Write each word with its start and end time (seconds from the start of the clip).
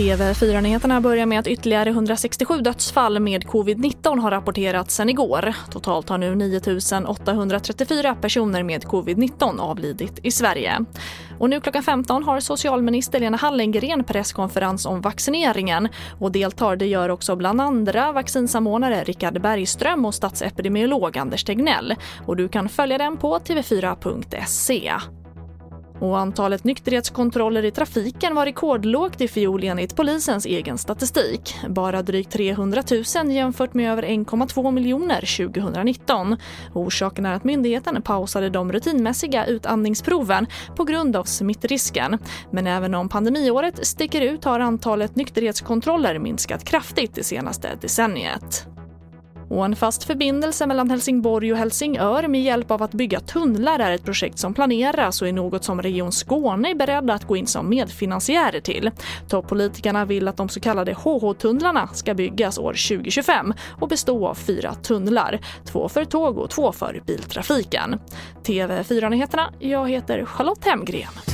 TV4-nyheterna 0.00 1.00
börjar 1.00 1.26
med 1.26 1.38
att 1.38 1.46
ytterligare 1.46 1.90
167 1.90 2.60
dödsfall 2.60 3.20
med 3.20 3.44
covid-19 3.44 4.18
har 4.20 4.30
rapporterats 4.30 4.94
sedan 4.94 5.08
igår. 5.08 5.54
Totalt 5.70 6.08
har 6.08 6.18
nu 6.18 6.34
9 6.34 6.60
834 7.06 8.14
personer 8.14 8.62
med 8.62 8.84
covid-19 8.84 9.60
avlidit 9.60 10.18
i 10.22 10.30
Sverige. 10.30 10.84
Och 11.38 11.50
nu 11.50 11.60
klockan 11.60 11.82
15 11.82 12.24
har 12.24 12.40
socialminister 12.40 13.20
Lena 13.20 13.36
Hallengren 13.36 14.04
presskonferens 14.04 14.86
om 14.86 15.00
vaccineringen. 15.00 15.88
Och 16.18 16.32
deltar 16.32 16.76
det 16.76 16.86
gör 16.86 17.08
också 17.08 17.36
bland 17.36 17.60
andra 17.60 18.12
vaccinsamordnare 18.12 19.04
Richard 19.04 19.40
Bergström 19.42 20.04
och 20.04 20.14
statsepidemiolog 20.14 21.18
Anders 21.18 21.44
Tegnell. 21.44 21.94
Och 22.26 22.36
du 22.36 22.48
kan 22.48 22.68
följa 22.68 22.98
den 22.98 23.16
på 23.16 23.38
tv4.se. 23.38 24.92
Och 26.00 26.18
antalet 26.18 26.64
nykterhetskontroller 26.64 27.64
i 27.64 27.70
trafiken 27.70 28.34
var 28.34 28.46
rekordlågt 28.46 29.20
i 29.20 29.28
fjol 29.28 29.64
enligt 29.64 29.96
polisens 29.96 30.46
egen 30.46 30.78
statistik. 30.78 31.56
Bara 31.68 32.02
drygt 32.02 32.32
300 32.32 32.82
000 33.16 33.32
jämfört 33.32 33.74
med 33.74 33.92
över 33.92 34.02
1,2 34.02 34.72
miljoner 34.72 35.36
2019. 35.36 36.36
Orsaken 36.74 37.26
är 37.26 37.34
att 37.34 37.44
myndigheten 37.44 38.02
pausade 38.02 38.50
de 38.50 38.72
rutinmässiga 38.72 39.46
utandningsproven 39.46 40.46
på 40.76 40.84
grund 40.84 41.16
av 41.16 41.24
smittrisken. 41.24 42.18
Men 42.50 42.66
även 42.66 42.94
om 42.94 43.08
pandemiåret 43.08 43.86
sticker 43.86 44.20
ut 44.20 44.44
har 44.44 44.60
antalet 44.60 45.16
nykterhetskontroller 45.16 46.18
minskat 46.18 46.64
kraftigt 46.64 47.14
det 47.14 47.24
senaste 47.24 47.68
decenniet. 47.80 48.66
Och 49.50 49.64
en 49.64 49.76
fast 49.76 50.04
förbindelse 50.04 50.66
mellan 50.66 50.90
Helsingborg 50.90 51.52
och 51.52 51.58
Helsingör 51.58 52.28
med 52.28 52.42
hjälp 52.42 52.70
av 52.70 52.82
att 52.82 52.92
bygga 52.92 53.20
tunnlar 53.20 53.78
är 53.78 53.92
ett 53.92 54.04
projekt 54.04 54.38
som 54.38 54.54
planeras 54.54 55.22
och 55.22 55.28
är 55.28 55.32
något 55.32 55.64
som 55.64 55.82
Region 55.82 56.12
Skåne 56.12 56.70
är 56.70 56.74
beredda 56.74 57.14
att 57.14 57.24
gå 57.24 57.36
in 57.36 57.46
som 57.46 57.68
medfinansiärer 57.68 58.60
till. 58.60 58.90
Toppolitikerna 59.28 60.04
vill 60.04 60.28
att 60.28 60.36
de 60.36 60.48
så 60.48 60.60
kallade 60.60 60.92
HH-tunnlarna 60.92 61.88
ska 61.94 62.14
byggas 62.14 62.58
år 62.58 62.72
2025 62.88 63.54
och 63.80 63.88
bestå 63.88 64.26
av 64.26 64.34
fyra 64.34 64.74
tunnlar. 64.74 65.40
Två 65.64 65.88
för 65.88 66.04
tåg 66.04 66.38
och 66.38 66.50
två 66.50 66.72
för 66.72 67.02
biltrafiken. 67.06 68.00
TV4-nyheterna, 68.44 69.52
jag 69.58 69.90
heter 69.90 70.24
Charlotte 70.24 70.64
Hemgren. 70.64 71.29